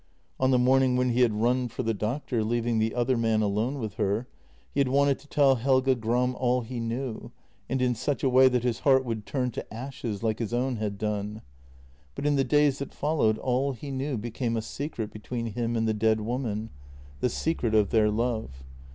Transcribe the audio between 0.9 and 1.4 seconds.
when he had